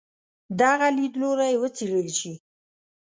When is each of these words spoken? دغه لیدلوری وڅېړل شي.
دغه 0.59 0.87
لیدلوری 0.97 1.55
وڅېړل 1.61 2.07
شي. 2.19 2.33